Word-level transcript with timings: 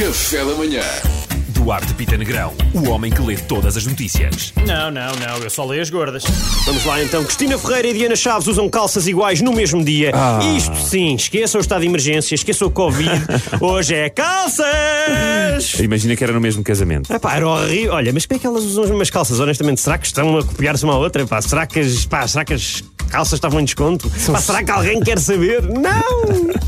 Café 0.00 0.42
da 0.42 0.54
manhã. 0.54 0.80
Duarte 1.48 1.92
Pita 1.92 2.16
Negrão, 2.16 2.54
o 2.72 2.88
homem 2.88 3.12
que 3.12 3.20
lê 3.20 3.36
todas 3.36 3.76
as 3.76 3.84
notícias. 3.84 4.50
Não, 4.66 4.90
não, 4.90 5.14
não, 5.16 5.36
eu 5.44 5.50
só 5.50 5.62
leio 5.62 5.82
as 5.82 5.90
gordas. 5.90 6.24
Vamos 6.64 6.86
lá 6.86 7.02
então. 7.02 7.22
Cristina 7.22 7.58
Ferreira 7.58 7.88
e 7.88 7.92
Diana 7.92 8.16
Chaves 8.16 8.48
usam 8.48 8.66
calças 8.70 9.06
iguais 9.06 9.42
no 9.42 9.52
mesmo 9.52 9.84
dia. 9.84 10.10
Isto 10.56 10.74
sim, 10.76 11.16
esqueçam 11.16 11.58
o 11.58 11.60
estado 11.60 11.82
de 11.82 11.86
emergência, 11.88 12.34
esqueçam 12.34 12.68
o 12.68 12.70
Covid. 12.70 13.10
Hoje 13.60 13.94
é 13.94 14.08
calças! 14.08 15.74
Imagina 15.78 16.16
que 16.16 16.24
era 16.24 16.32
no 16.32 16.40
mesmo 16.40 16.64
casamento. 16.64 17.12
Epá, 17.12 17.36
era 17.36 17.46
horrível. 17.46 17.92
Olha, 17.92 18.10
mas 18.10 18.24
como 18.24 18.38
é 18.38 18.40
que 18.40 18.46
elas 18.46 18.64
usam 18.64 18.84
as 18.84 18.88
mesmas 18.88 19.10
calças? 19.10 19.38
Honestamente, 19.38 19.82
será 19.82 19.98
que 19.98 20.06
estão 20.06 20.38
a 20.38 20.42
copiar-se 20.42 20.82
uma 20.82 20.94
à 20.94 20.96
outra? 20.96 21.26
Pá, 21.26 21.42
será 21.42 21.66
que 21.66 21.78
as, 21.78 22.06
pá, 22.06 22.26
será 22.26 22.42
que 22.42 22.54
as 22.54 22.82
calças 23.10 23.34
estavam 23.34 23.60
em 23.60 23.64
desconto? 23.64 24.10
Pá, 24.32 24.40
será 24.40 24.62
que 24.64 24.70
alguém 24.70 25.00
quer 25.00 25.18
saber? 25.18 25.62
Não! 25.68 26.60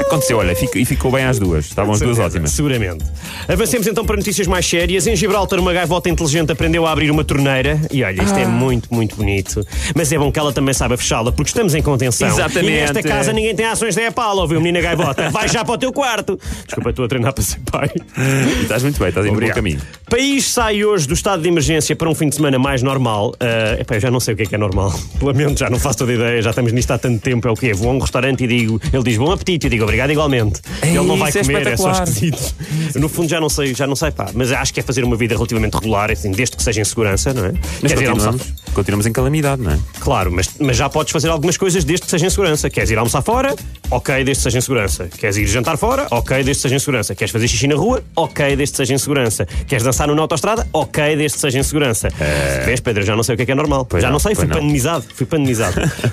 Aconteceu, 0.00 0.38
olha, 0.38 0.54
fico- 0.54 0.78
e 0.78 0.84
ficou 0.84 1.10
bem 1.10 1.24
às 1.24 1.38
duas. 1.38 1.66
Estavam 1.66 1.92
as 1.94 2.00
duas 2.00 2.18
ótimas. 2.18 2.50
Seguramente. 2.50 3.04
Avancemos 3.48 3.86
então 3.86 4.04
para 4.04 4.16
notícias 4.16 4.46
mais 4.46 4.66
sérias. 4.66 5.06
Em 5.06 5.16
Gibraltar, 5.16 5.58
uma 5.58 5.72
gaivota 5.72 6.08
inteligente 6.08 6.52
aprendeu 6.52 6.86
a 6.86 6.92
abrir 6.92 7.10
uma 7.10 7.24
torneira. 7.24 7.80
E 7.90 8.02
olha, 8.04 8.22
isto 8.22 8.34
Ah. 8.36 8.40
é 8.40 8.46
muito, 8.46 8.92
muito 8.92 9.16
bonito. 9.16 9.66
Mas 9.94 10.12
é 10.12 10.18
bom 10.18 10.30
que 10.30 10.38
ela 10.38 10.52
também 10.52 10.74
saiba 10.74 10.96
fechá-la, 10.96 11.32
porque 11.32 11.48
estamos 11.50 11.74
em 11.74 11.82
contenção. 11.82 12.28
Exatamente. 12.28 12.72
E 12.72 12.80
nesta 12.80 13.02
casa 13.02 13.32
ninguém 13.32 13.54
tem 13.54 13.66
ações 13.66 13.94
da 13.94 14.02
EPAL, 14.02 14.36
ouviu, 14.38 14.60
menina 14.60 14.80
gaivota? 14.80 15.30
Vai 15.30 15.48
já 15.48 15.64
para 15.64 15.74
o 15.74 15.78
teu 15.78 15.92
quarto. 15.92 16.38
Desculpa, 16.66 16.90
estou 16.90 17.04
a 17.04 17.08
treinar 17.08 17.32
para 17.32 17.42
ser 17.44 17.58
pai. 17.70 17.90
E 18.58 18.62
estás 18.62 18.82
muito 18.82 18.98
bem, 18.98 19.08
estás 19.08 19.26
indo 19.26 19.34
no 19.40 19.46
bom 19.46 19.52
caminho. 19.54 19.80
País 20.10 20.46
sai 20.46 20.84
hoje 20.84 21.06
do 21.08 21.14
estado 21.14 21.42
de 21.42 21.48
emergência 21.48 21.96
para 21.96 22.08
um 22.08 22.14
fim 22.14 22.28
de 22.28 22.36
semana 22.36 22.58
mais 22.58 22.82
normal. 22.82 23.34
Epá, 23.78 23.96
eu 23.96 24.00
já 24.00 24.10
não 24.10 24.20
sei 24.20 24.34
o 24.34 24.36
que 24.36 24.42
é 24.44 24.46
que 24.46 24.54
é 24.54 24.58
normal. 24.58 24.92
Lamento, 25.22 25.58
já 25.58 25.70
não 25.70 25.75
faço 25.78 25.98
toda 25.98 26.12
a 26.12 26.14
ideia. 26.14 26.42
Já 26.42 26.50
estamos 26.50 26.72
nisto 26.72 26.90
há 26.90 26.98
tanto 26.98 27.20
tempo. 27.20 27.46
É 27.48 27.50
o 27.50 27.54
quê? 27.54 27.72
Vou 27.72 27.90
a 27.90 27.92
um 27.92 27.98
restaurante 27.98 28.44
e 28.44 28.46
digo, 28.46 28.80
ele 28.92 29.02
diz 29.02 29.16
bom 29.16 29.30
apetite. 29.30 29.66
Eu 29.66 29.70
digo 29.70 29.84
obrigado 29.84 30.10
igualmente. 30.10 30.60
Ei, 30.82 30.90
ele 30.90 31.06
não 31.06 31.16
vai 31.16 31.28
isso 31.28 31.38
é 31.38 31.42
comer, 31.42 31.66
é, 31.66 31.76
só 31.76 31.90
espetacular. 31.90 32.02
esquisito. 32.08 32.54
Eu, 32.94 33.00
no 33.00 33.08
fundo 33.08 33.28
já 33.28 33.40
não 33.40 33.48
sei, 33.48 33.74
já 33.74 33.86
não 33.86 33.96
sei, 33.96 34.10
pá. 34.10 34.30
Mas 34.34 34.52
acho 34.52 34.72
que 34.72 34.80
é 34.80 34.82
fazer 34.82 35.04
uma 35.04 35.16
vida 35.16 35.34
relativamente 35.34 35.74
regular, 35.74 36.10
assim, 36.10 36.30
desde 36.30 36.56
que 36.56 36.62
seja 36.62 36.80
em 36.80 36.84
segurança, 36.84 37.32
não 37.32 37.44
é? 37.46 37.52
Mas 37.82 37.92
Queres 37.92 38.00
ir 38.02 38.06
almoçar? 38.08 38.32
continuamos, 38.32 38.72
continuamos 38.74 39.06
em 39.06 39.12
calamidade, 39.12 39.62
não 39.62 39.72
é? 39.72 39.78
Claro, 40.00 40.30
mas, 40.32 40.50
mas 40.60 40.76
já 40.76 40.88
podes 40.88 41.12
fazer 41.12 41.28
algumas 41.28 41.56
coisas 41.56 41.84
desde 41.84 42.04
que 42.04 42.10
seja 42.10 42.26
em 42.26 42.30
segurança. 42.30 42.68
Queres 42.70 42.90
ir 42.90 42.98
almoçar 42.98 43.22
fora? 43.22 43.54
Ok, 43.90 44.14
desde 44.24 44.34
que 44.36 44.42
seja 44.42 44.58
em 44.58 44.60
segurança. 44.60 45.08
Queres 45.16 45.36
ir 45.36 45.46
jantar 45.46 45.76
fora? 45.76 46.06
Ok, 46.10 46.36
desde 46.36 46.54
que 46.54 46.62
seja 46.62 46.74
em 46.76 46.78
segurança. 46.78 47.14
Queres 47.14 47.30
fazer 47.32 47.48
xixi 47.48 47.66
na 47.66 47.76
rua? 47.76 48.02
Ok, 48.14 48.56
desde 48.56 48.72
que 48.72 48.76
seja 48.76 48.94
em 48.94 48.98
segurança. 48.98 49.46
Queres 49.66 49.84
dançar 49.84 50.06
numa 50.08 50.20
autostrada? 50.20 50.66
Ok, 50.72 51.16
desde 51.16 51.36
que 51.36 51.40
seja 51.40 51.58
em 51.58 51.62
segurança. 51.62 52.08
Vês, 52.64 52.80
Pedro, 52.80 53.04
já 53.04 53.14
não 53.16 53.22
sei 53.22 53.34
o 53.34 53.36
que 53.36 53.42
é 53.42 53.46
que 53.46 53.52
é 53.52 53.54
normal. 53.54 53.86
já 53.94 54.02
não, 54.02 54.12
não, 54.12 54.18
sei, 54.18 54.34
fui 54.34 54.46
não. 54.46 54.56
pandemizado. 54.56 55.04
Fui 55.14 55.26
pandemizado. 55.26 55.65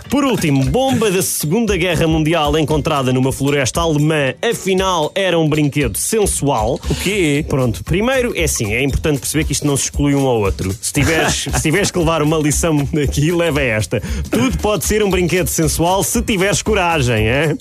Por 0.09 0.23
último, 0.23 0.63
bomba 0.65 1.09
da 1.09 1.21
Segunda 1.21 1.75
Guerra 1.77 2.07
Mundial 2.07 2.57
encontrada 2.57 3.11
numa 3.11 3.31
floresta 3.31 3.81
alemã, 3.81 4.33
afinal 4.41 5.11
era 5.15 5.37
um 5.37 5.47
brinquedo 5.47 5.97
sensual. 5.97 6.79
O 6.89 6.95
quê? 6.95 7.45
Pronto, 7.47 7.83
primeiro 7.83 8.33
é 8.35 8.43
assim, 8.43 8.73
é 8.73 8.83
importante 8.83 9.19
perceber 9.19 9.45
que 9.45 9.53
isto 9.53 9.65
não 9.65 9.75
se 9.75 9.85
exclui 9.85 10.15
um 10.15 10.27
ao 10.27 10.41
outro. 10.41 10.75
Se 10.81 10.93
tiveres, 10.93 11.47
se 11.53 11.61
tiveres 11.61 11.91
que 11.91 11.99
levar 11.99 12.21
uma 12.21 12.37
lição 12.37 12.87
daqui, 12.91 13.31
leva 13.31 13.61
esta. 13.61 14.01
Tudo 14.29 14.57
pode 14.57 14.85
ser 14.85 15.03
um 15.03 15.09
brinquedo 15.09 15.47
sensual 15.47 16.03
se 16.03 16.21
tiveres 16.21 16.61
coragem, 16.61 17.27
é? 17.27 17.55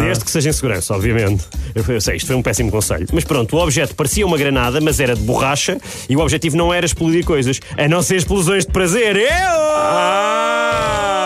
Desde 0.00 0.24
que 0.24 0.30
seja 0.30 0.50
em 0.50 0.52
segurança, 0.52 0.94
obviamente. 0.94 1.44
Eu, 1.74 1.84
eu 1.86 2.00
sei, 2.00 2.16
isto 2.16 2.26
foi 2.26 2.36
um 2.36 2.42
péssimo 2.42 2.70
conselho. 2.70 3.06
Mas 3.12 3.24
pronto, 3.24 3.56
o 3.56 3.60
objeto 3.60 3.94
parecia 3.94 4.26
uma 4.26 4.36
granada, 4.36 4.80
mas 4.80 5.00
era 5.00 5.14
de 5.14 5.22
borracha 5.22 5.78
e 6.08 6.16
o 6.16 6.20
objetivo 6.20 6.56
não 6.56 6.72
era 6.72 6.86
explodir 6.86 7.24
coisas, 7.24 7.60
a 7.76 7.88
não 7.88 8.02
ser 8.02 8.16
explosões 8.16 8.64
de 8.64 8.72
prazer. 8.72 9.16
Eu! 9.16 11.19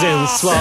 Sensual. 0.00 0.56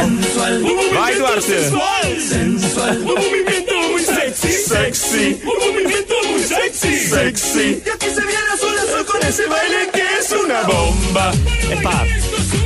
Vai, 0.94 1.16
Duarte! 1.16 1.41
Sensual, 1.41 2.91
um 2.91 3.03
movimento 3.05 3.73
muito 3.91 4.05
sexy, 4.05 4.52
sexy, 4.52 5.41
um 5.44 5.59
movimento 5.67 6.14
muito 6.28 6.47
sexy, 6.47 6.97
sexy. 7.09 7.83
Y 7.86 7.89
aquí 7.89 8.09
se 8.09 8.22
viene 8.22 8.50
azul 8.53 8.78
azul 8.78 9.06
con 9.06 9.22
esse 9.28 9.47
baile 9.47 9.90
que 9.91 10.01
es 10.19 10.31
una 10.31 10.63
bomba. 10.63 11.31
Epá, 11.72 12.06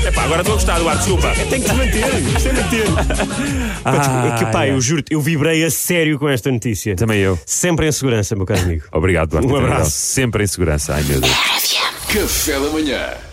Epá, 0.08 0.24
agora 0.24 0.42
estou 0.42 0.54
a 0.54 0.58
gostar, 0.58 0.80
Duarte, 0.80 1.00
desculpa. 1.00 1.34
tem 1.50 1.62
que 1.62 1.70
te 1.70 1.74
manter, 1.74 2.38
isto 2.38 2.50
é 2.50 2.54
manter. 2.54 4.36
é 4.36 4.38
que, 4.38 4.46
pá, 4.52 4.68
eu 4.68 4.80
juro 4.80 5.04
eu 5.10 5.22
vibrei 5.22 5.64
a 5.64 5.72
sério 5.72 6.18
com 6.20 6.30
esta 6.30 6.52
notícia. 6.52 6.96
Também 6.96 7.20
eu. 7.20 7.40
Sempre 7.46 7.88
em 7.88 7.92
segurança, 7.92 8.36
meu 8.36 8.46
caro 8.46 8.62
amigo. 8.62 8.84
Obrigado, 8.92 9.30
Duarte. 9.30 9.48
Um 9.48 9.56
abraço. 9.56 9.92
Sempre 9.92 10.44
em 10.44 10.48
segurança. 10.48 10.94
Ai, 10.94 11.04
meu 11.04 11.20
Deus. 11.20 11.34
Café 12.08 12.54
da 12.54 12.70
manhã. 12.70 13.29